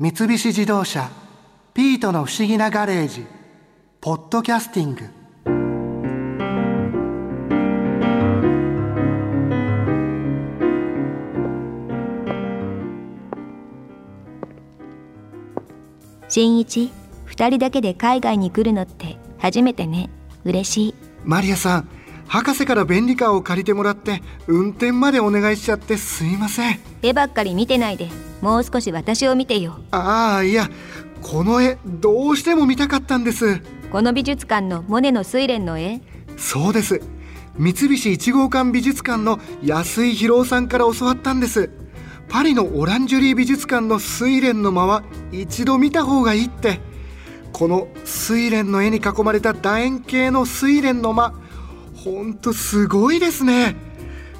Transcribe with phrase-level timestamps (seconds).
[0.00, 1.10] 三菱自動車
[1.74, 3.26] 「ピートの不思議なガレージ」
[4.00, 5.00] 「ポッドキャスティング」
[16.28, 16.92] 新一
[17.24, 20.10] 二人だけで海外に来るのって初めてね。
[20.44, 20.94] 嬉しい。
[21.24, 21.88] マリアさん
[22.28, 26.78] 博士から便利カーを借りてもらって運転までお願いしちゃってすいません。
[27.02, 28.08] 絵ばっかり見てないで
[28.40, 29.78] もう少し私を見てよ。
[29.90, 30.68] ああいや
[31.22, 33.60] この絵どうしても見たかったんです。
[33.90, 36.00] この美術館のモネの睡蓮の絵。
[36.36, 37.00] そうです。
[37.56, 41.70] 三菱一号館美術館の安井博さんから教わったんです。
[42.28, 46.80] パリのオランジュリー美術館の睡蓮の間は一度見た方がいいって。
[47.52, 51.32] この睡蓮の絵に囲まれた楕円形の睡蓮の間
[51.96, 53.74] ほんとすごいですね。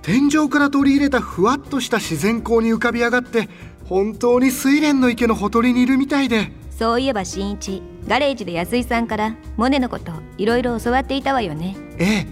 [0.00, 3.48] 天井から取り入れたふわっとした自然光に浮かび上がって
[3.92, 6.50] 本当に睡蓮の池のほとりにいるみたいで。
[6.70, 11.76] そういえば新一ガレージで安井さんからモネのこといろいろ教わっていたわよね。
[11.98, 12.26] ええ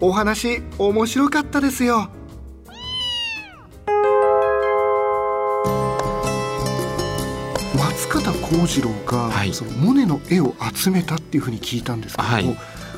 [0.00, 2.10] お話面白かったですよ。
[7.76, 9.54] 松方幸次郎が、はい。
[9.54, 12.56] そのモネの絵を集めたっていうふうに聞いたんですけども、はい。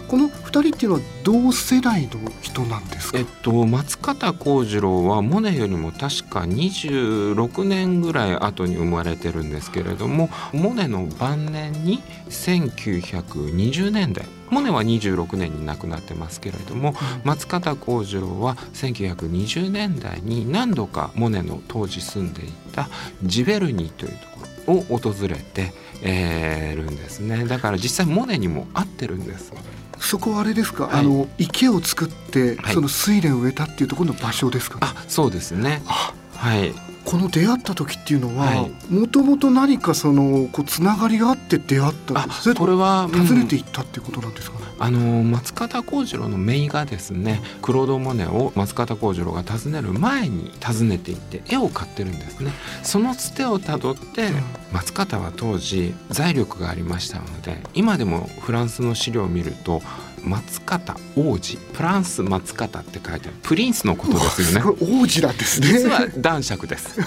[0.09, 3.19] この二人っていうのは同世代の人なんですか？
[3.19, 22.89] えっと、松方幸次郎はモネよりも確か26年ぐらい後に生まれてるんですけれどもモネの晩年に1920年代モネは26年に亡くなってますけれども松方幸次郎は1920年代に何度かモネの当時住んでいた
[23.23, 27.45] ジベルニーというところを訪れて、えーるんですね。
[27.45, 29.53] だから実際モネにも合ってるんです。
[29.99, 31.01] そこはあれですか、はい。
[31.01, 32.75] あの池を作って、はい。
[32.75, 35.83] その睡蓮を植えたっていうところの場所ですか、あそうですね。
[35.87, 36.13] あ
[36.47, 36.73] はい。
[37.05, 38.73] この出会った時っていうのははい。
[38.93, 52.53] もともと何かそのこうつながりがあって出会ったあそれとこれは訪ねてうんいったっていうことなんですかね、あの松方幸次郎の姪がですねクロード・モネを松方幸次郎が訪ねる前に訪ねていって絵を買ってるんですね。
[52.83, 54.31] そのつてをたどって、
[54.77, 59.81] 松方は当時財力がありましたので今でもフランスの資料を見ると
[60.23, 64.77] 松方王子プランス松方って書いてあるプリンスのことですよね。
[65.01, 65.69] 王子なんですね。
[65.69, 67.01] 実は男爵です。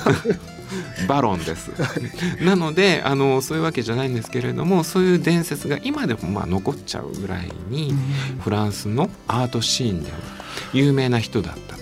[1.07, 1.72] バロンです。
[2.41, 7.94] なのであのそういうわけじゃないんですけれどもそういう伝説が今でもまあ残っちゃうぐらいに
[8.40, 10.18] フランスのアートシーンでは
[10.74, 11.75] 有名な人だった。
[11.75, 11.78] と。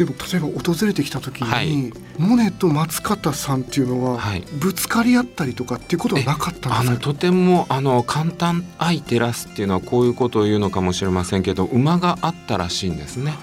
[0.00, 1.92] でも例えば訪れてきた時に、はい。
[2.16, 4.42] モネと松方さんっていうのは、はい。
[4.54, 6.78] ぶつかり合ったりとかっていうことはなかったんですか？
[6.78, 13.34] あのとてもあの簡単アイテラスっていうのはこういうことを言うのかもしれませんけど馬があったらしいんですね。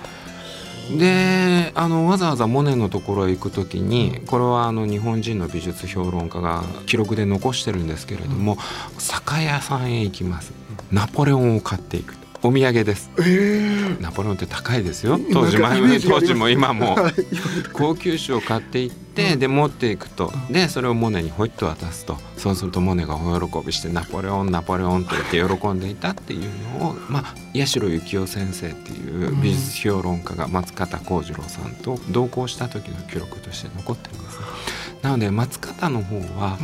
[0.97, 8.57] であのわざわざモネのところへ行く時にこれはあの日本人の美術評論家が記録で残してるんですけれども、
[8.97, 10.53] 酒屋さんへ行きます。
[10.91, 13.09] ナポレオンを買っていくお土産です。
[13.17, 14.01] えー。
[14.01, 15.19] ナポレオンって高いですよ。
[15.33, 15.57] 当時
[16.07, 16.95] 当時も今も。
[16.95, 17.13] はい。
[17.73, 20.31] 高級酒を買っていってで持っていくと。
[20.49, 22.17] でそれをモネにホイッと渡すと。
[22.37, 26.49] そうするとモネがお喜びして「ナポレオンナポレオン」と言って喜んでいたっていう
[26.79, 34.37] のを、まあ、八代幸夫先生っていう美術評論家が松方幸次郎さんと同行した時の記録として残ってるんです。
[34.37, 34.45] ね。
[35.01, 36.57] なので松方の方は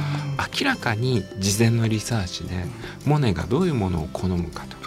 [0.59, 2.65] 明らかに事前のリサーチで
[3.05, 4.77] モネがどういうものを好むかと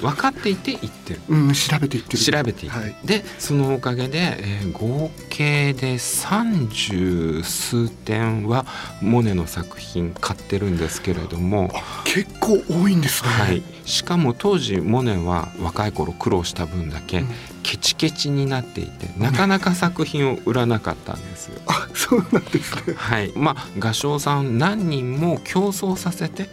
[0.00, 1.20] 分かっていて言ってる。
[1.28, 2.18] うん、調べていってる。
[2.18, 2.94] 調べていく、はい。
[3.04, 8.66] でそのおかげで、えー合計で三十数点は
[9.00, 11.70] モネの作品買ってるんですけれども、
[12.04, 17.28] 結構多いんですね、はい、しかも当時モネは若い頃苦労した分だけうん
[17.68, 21.60] ケチケチになっていてなかなか作品を売らなかったんですよ。
[21.66, 22.94] あそうなんですね。
[22.96, 26.48] はい、まあ画商さん何人も競争させて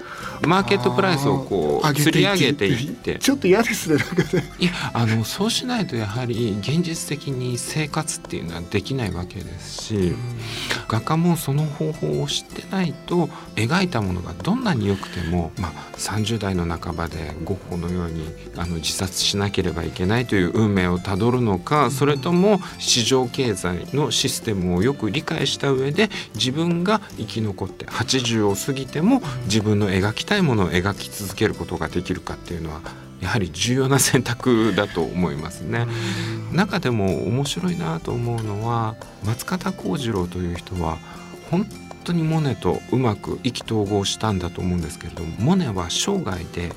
[0.46, 3.18] マーケットプライスをこう釣り上げていって。
[3.20, 4.44] ちょっと嫌ですねなんかね。
[4.60, 10.16] いやあのそうしないとやはり現実的に生活っていうのはできないわけですし
[10.88, 32.82] 画家もその方法を知ってないと描いたものがどんなに良くても、まあ、30代の半ばでゴッホのようにあの自殺しなければいけないという運命をたどるのかそれとも市場経済のシステムをよく理解した上で自分が生き残って80を過ぎても自分の描きたいものを描き続けることができるかっていうのは
[33.22, 35.88] やはり重要な選択だと思いますね。
[36.52, 40.98] 中でも面白いなと思うのは松方幸次郎という人は
[41.50, 41.66] 本
[42.04, 46.72] 当にモネとうまく意気投合したんだと思うんですけれどもモネは生涯で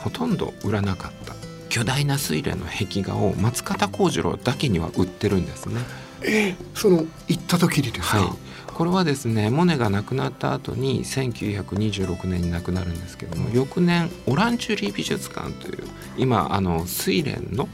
[0.00, 1.34] ほとんど売らなかった
[1.68, 5.80] 巨大な睡蓮の壁画を松方幸次郎だけには売ってるんですね。
[6.24, 8.28] えその行った時にですか、はい、
[8.74, 15.84] これはですねモネが亡くなった後に1926年に亡くなるんですけども翌年オランジュリー美術館という
[16.16, 17.68] 今あの睡蓮の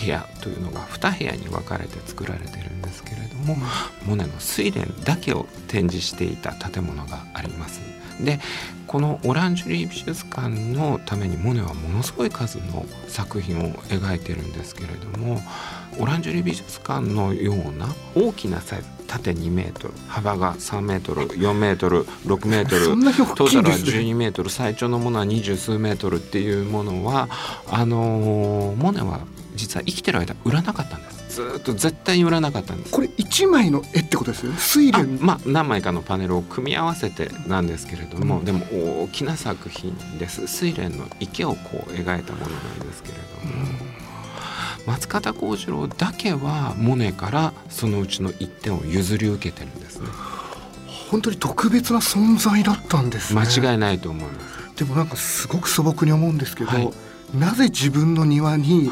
[0.00, 3.56] 部屋というのが2部屋に分かれて作られてるんですけれども、
[4.06, 7.80] モネの睡蓮だけを展示していた建物があります。
[8.20, 8.40] で
[8.86, 15.40] このオランジュリー美術館のためにモネはものすごい数の作品を描いてるんですけれども
[15.98, 27.28] オランジュリー美術館のような大きなサイズ縦2メートル幅が3メートル4メートル6メートルトータルは12メートル最長のものは二十数メートルっていうものは
[27.68, 29.20] あのー、モネは
[29.54, 31.24] 実は生きてる間売らなかったんです。
[31.34, 32.92] ずっと絶対に売らなかったんです。
[32.92, 34.58] これ1枚の絵ってことですよね。
[34.58, 38.64] 水蓮まあ何枚かのパネルを組み合わせてなんですけれども、うん、でも
[39.02, 40.46] 大きな作品です。
[40.46, 43.93] 水蓮の池をこう描いたものなんですけれども、うん、
[44.86, 50.08] 松方幸次郎だけはモネからそのうちの一点を譲り受けてるんですね。
[51.10, 53.40] 本当に特別な存在だったんですね。
[53.40, 54.76] 間違いないと思います。
[54.76, 56.90] でもなんかすごく素朴に思うんですけど、はい。
[57.34, 58.90] なぜ自分の庭に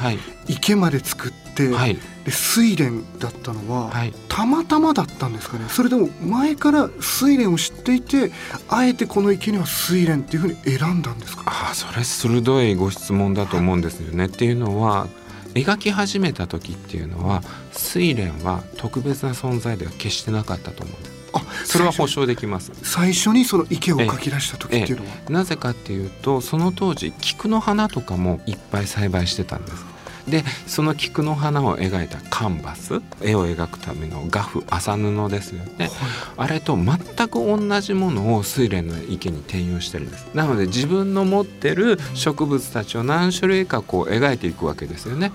[0.48, 5.66] 池まで作って、はい、で睡蓮だったのは、はい、たまたまだったんですかね。
[5.68, 8.32] それでも前から睡蓮を知っていて
[8.68, 11.44] あえてこの池には睡蓮っていうふうに選んだんですか？
[11.46, 14.24] あそれ鋭いご質問だと思うんですよね。
[14.24, 15.06] はい、っていうのは
[15.54, 21.12] 描き始めた時っていうのは睡蓮は特別な存在では決してなかったと思うんです。
[21.34, 22.72] あそれは保証できます。
[22.82, 25.12] 最初にその池を描き出した時っていうのは？
[25.31, 29.91] なぜかっていうとその当時菊の花とかもいっぱい栽培してたんです
[30.28, 35.90] でその菊の花を描いたカンバス絵を描くための画布麻布ですよね、はい、
[36.36, 36.96] あれと全
[37.28, 40.26] く同じものを睡蓮の池に転用してるんです。
[40.34, 45.32] なので自分の持ってる植物たちを何種類かこう描いていくわけですよね。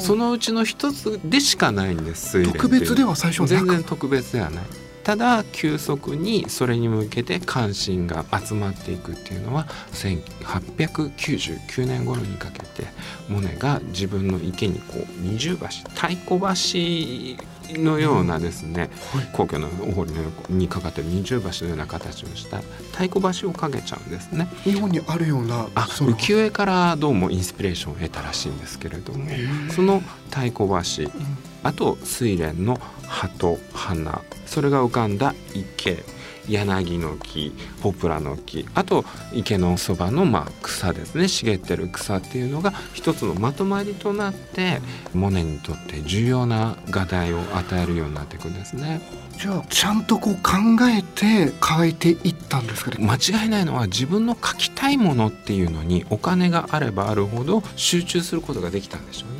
[0.00, 4.64] そのうちの一つでしかないんです特別では最初全然特別ではない
[5.04, 12.84] ただ急速にそれに向けて関心が集まっていくっていうのは1899年頃にかけて
[13.28, 18.90] モネが自分の池にこう二重橋太鼓橋のようなですね、
[19.32, 22.58] 皇居のお堀の横にかかってる二重橋のような形をした
[22.92, 24.48] 太鼓橋をかけちゃうんですね。
[24.64, 29.26] 日本にあるようなあ浮世絵からどうもインスピレーションを得たらしいんですけれども
[29.70, 30.00] その
[30.30, 34.22] 太鼓橋、うん、あと睡蓮の葉と花。
[34.46, 36.04] それが浮かんだ池。
[36.48, 38.66] 柳の木ポプラの木。
[38.74, 41.28] あと池のそばのまあ草ですね。
[41.28, 44.80] 茂ってる草っていうのが一つのまとまりとなって
[45.14, 49.00] モネにとって重要な画題を与えるようになっていくんですね。
[49.38, 50.50] じゃあちゃんとこう考
[50.88, 53.06] えて書いていったんですかね？
[53.06, 59.39] 間違いないのは自分の描きたいものっていうのにお金があればあるほど集中することができたんでしょう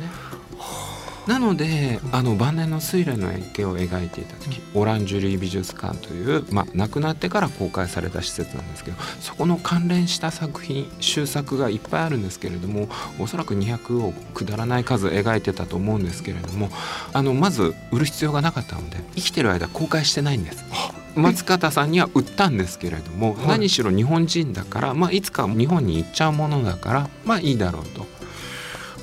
[1.31, 16.67] なのであの晩年の睡蓮の池を描いていた時、オランジュリー美術館という、まあ、亡くなってから公開された施設なんですけどそこの関連した作品終作がいっぱいあるんですけれどもおそらく200をくだらない数描いてたと思うんですけれども
[17.13, 20.65] あのまず売る必要がなかったので生きてる間公開してないんです。
[21.15, 28.05] 松方さんには売ったんですけれども、何しろ日本人だから、まあ、いつか日本に行っちゃうものだからまあいいだろうと。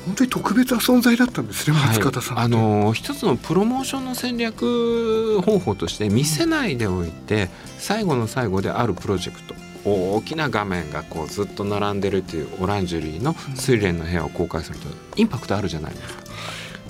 [0.08, 9.54] 本当に特別な存在だったんですね、松方さん、あの一つのプロモーションの戦略方法として見せないでおいて最後の最後であるプロジェクト。
[9.84, 16.22] 大きな画面がこうずっと並んでるというオランジュリーの「睡蓮の部屋」を公開するとインパクトあるじゃないですか。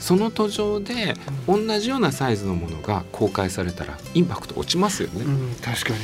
[0.00, 1.16] その途上で
[1.47, 5.23] 同じようなサイズのものが公開されたらインパクト落ちますよね。
[5.25, 5.99] うん、確かに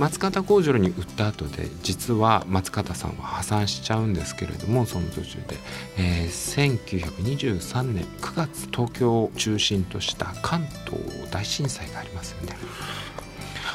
[0.00, 5.56] 松方幸次郎に売った後で実は松方さんは破産しちゃうんですけれどもその途中で、
[5.98, 10.98] えー、1923年9月東京を中心とした関東
[11.30, 12.56] 大震災がありますよね。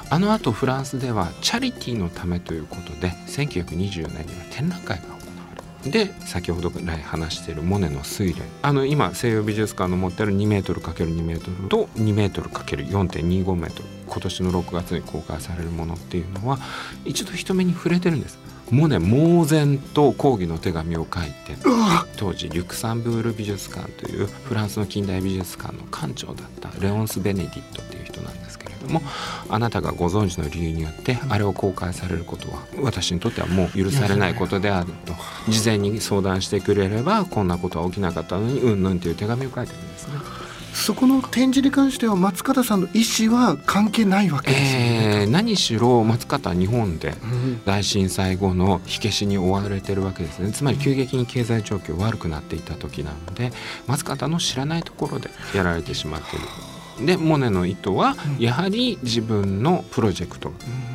[0.10, 5.15] あの後フランスではチャリティーのためということで1924年には展覧会が
[5.91, 8.44] で先ほど来話しているモネの睡蓮。
[8.63, 10.82] あの今西洋美術館の持ってる 2m×2 メートル
[11.70, 13.94] と 2m×4.25 メートル。
[14.15, 16.57] 今年の6月に公開されるものっていうのは
[17.03, 18.39] 一度人目に触れてるんです
[18.72, 21.62] モネ猛然と抗議の手紙を書いて
[22.15, 29.01] 当時リュクサンブール美術館というフランスの近代美術館の館長だったレオンス・ベネディットっていう人なんですけれども
[29.50, 35.13] あなたがご存知の理由によってあれを公開されることは私にとってはもう許されないことであると
[35.51, 40.13] 事前に相談してくれればこんなことは起きなかったのにうんぬんという手紙を書いてるんですね。
[40.75, 47.15] そこの展示に関しては松方さんの意思は関係ないわけですよね、えー、何しろ松方は日本で
[47.65, 50.51] 大震災後の火消しに追われてるわけですね。
[50.51, 53.51] つまり急激に経済状況悪くなっていた時なので
[53.88, 56.46] 松方の知らないところでやられてしまっている。
[57.05, 60.50] でモネの意図はやはり自分のプロジェクト、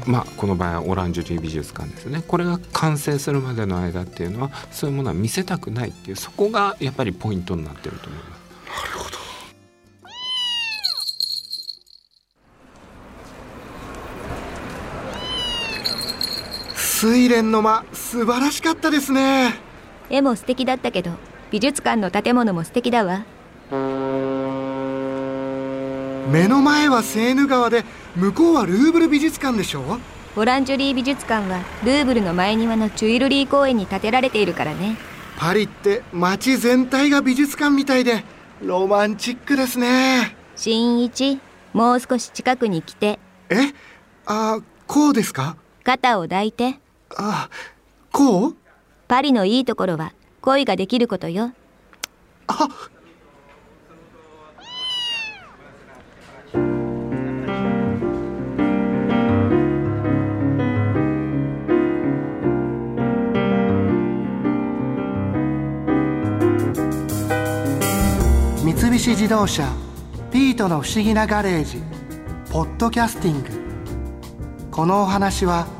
[0.07, 2.23] うん、まあこの場合はオランジュリー美術館ですね。
[2.27, 9.00] これが完成するまでの間っていうのはそういうものは見せたくないっていうそこがやっぱりポイントになってると思います。
[17.03, 19.55] 睡蓮の間素晴らしかったですね。
[20.11, 21.13] 絵も素敵だったけど
[21.51, 23.25] 美術館の建物も素敵だわ。
[26.31, 27.85] 目の前はセーヌ川で
[28.17, 29.99] 向こうはルーブル美術館でしょ？
[30.37, 34.99] オランジュリー美術館はルーブルの前庭のチュイルリー公園に建てられているからね。
[35.39, 38.25] パリって街全体が美術館みたいで
[38.63, 40.37] ロマンチックですね。
[40.55, 41.41] 新一
[41.73, 43.19] もう少し近くに来て。
[43.49, 43.73] え？
[44.27, 45.57] あこうですか？
[45.83, 46.79] 肩を抱いて
[47.17, 47.49] あ
[48.13, 48.57] こう？
[49.09, 51.53] パリのいいところは恋ができることよ。
[52.47, 52.69] あ。
[68.63, 69.69] 三菱自動車
[70.31, 71.83] ピートの不思議なガレージ
[72.51, 73.51] ポッドキャスティング。
[74.71, 75.67] このお話は「